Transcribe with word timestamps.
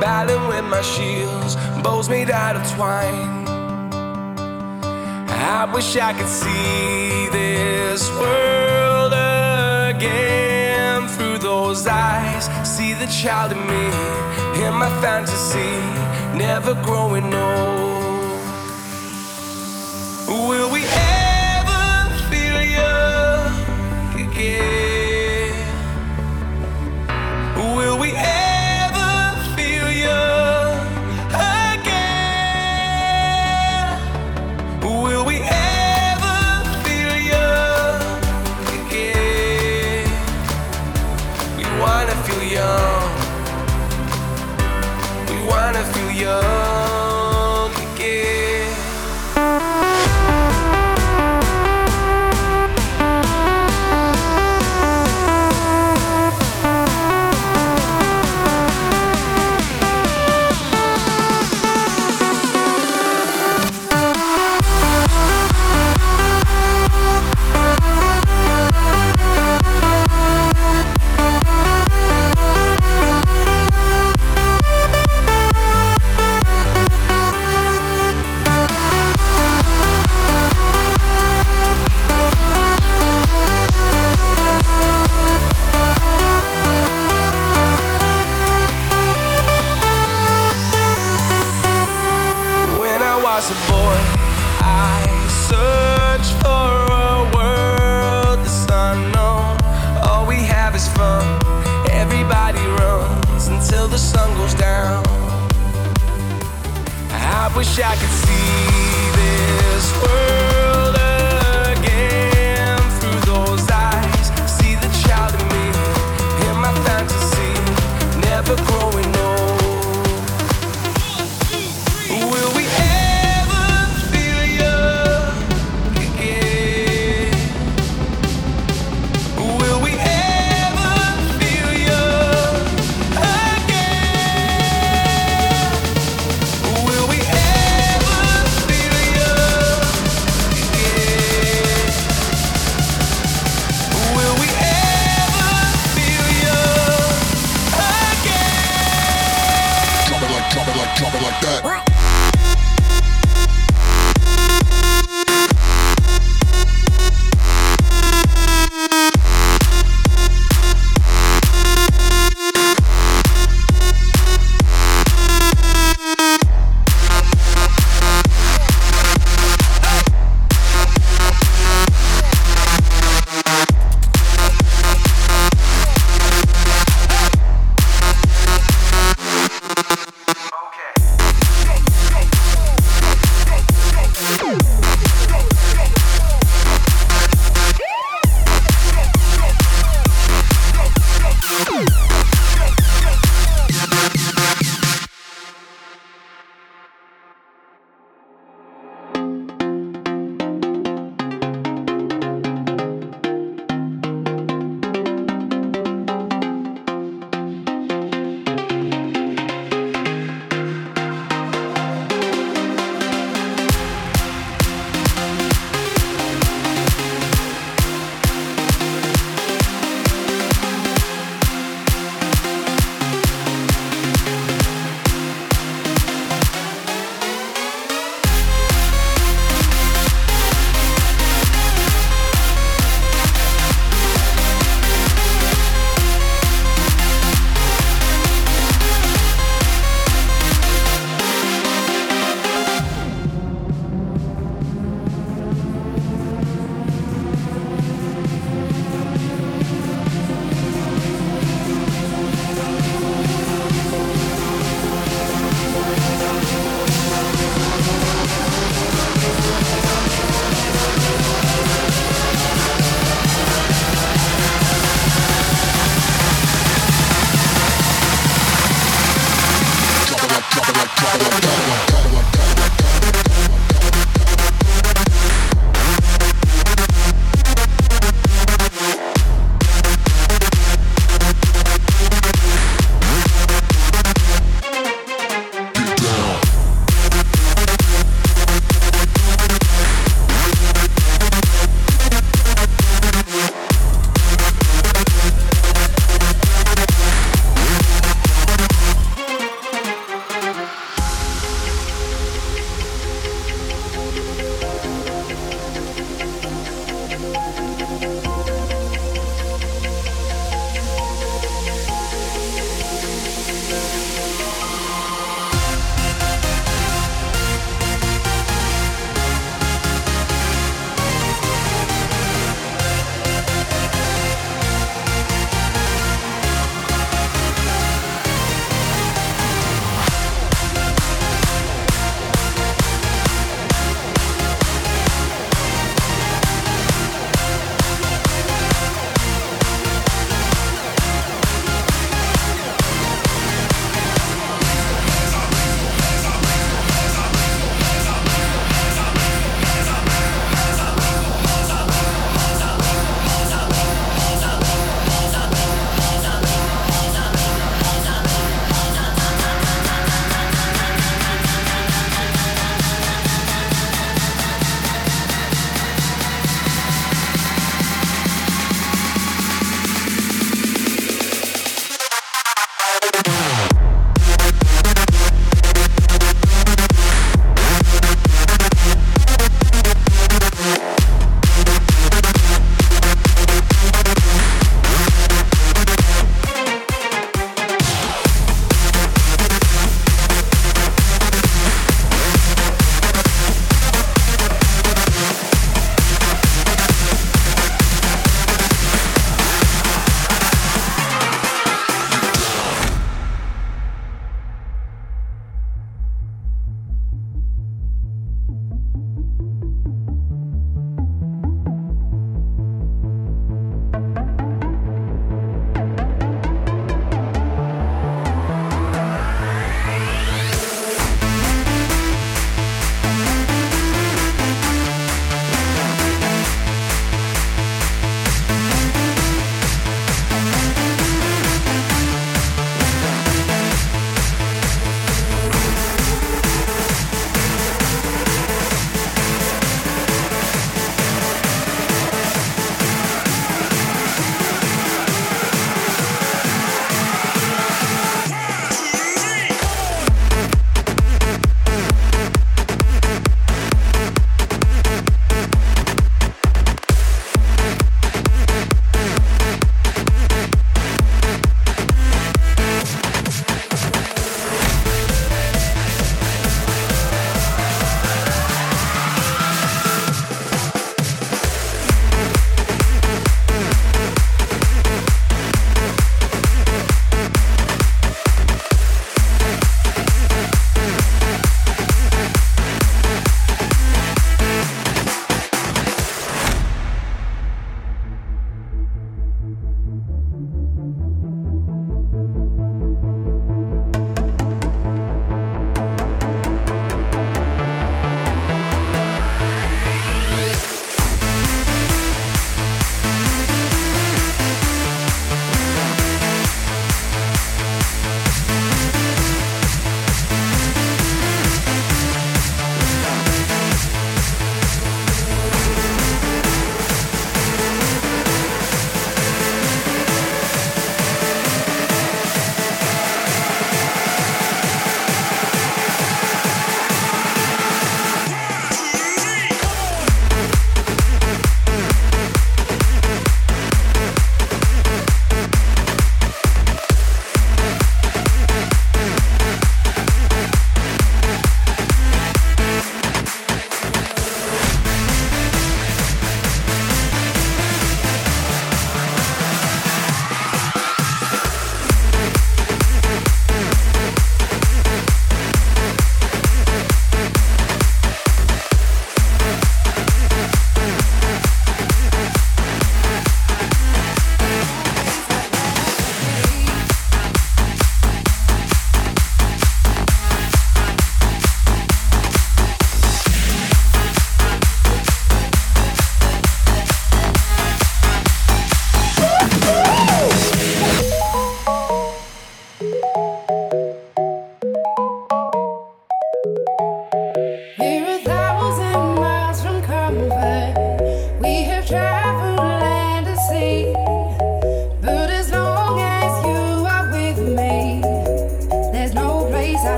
battling 0.00 0.46
with 0.48 0.64
my 0.64 0.82
shields, 0.82 1.56
bows 1.82 2.08
made 2.08 2.30
out 2.30 2.56
of 2.56 2.62
twine. 2.72 3.48
I 5.28 5.64
wish 5.72 5.96
I 5.96 6.12
could 6.12 6.28
see 6.28 7.28
this 7.30 8.08
world 8.20 9.12
again 9.94 11.08
through 11.08 11.38
those 11.38 11.86
eyes. 11.86 12.44
See 12.68 12.92
the 12.94 13.06
child 13.06 13.52
in 13.52 13.60
me, 13.66 13.86
in 14.64 14.74
my 14.74 14.90
fantasy, 15.00 15.76
never 16.36 16.74
growing 16.82 17.34
old. 17.34 17.79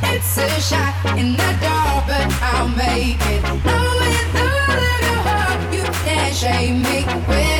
It's 0.00 0.38
a 0.38 0.48
shot 0.60 0.94
in 1.18 1.32
the 1.32 1.58
dark, 1.60 2.06
but 2.06 2.26
I'll 2.40 2.68
make 2.68 3.20
it. 3.20 3.42
Heart, 5.24 5.74
you 5.74 5.82
can't 6.04 6.34
shame 6.34 6.82
me. 6.82 7.02
When 7.28 7.51